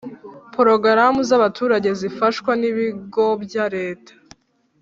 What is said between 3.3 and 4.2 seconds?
bya Leta